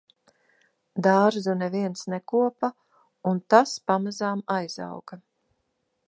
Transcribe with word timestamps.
Dārzu 1.07 1.53
neviens 1.57 2.01
nekopa 2.13 2.69
un 3.33 3.41
tas 3.55 3.75
pamazām 3.91 4.41
aizauga. 4.55 5.19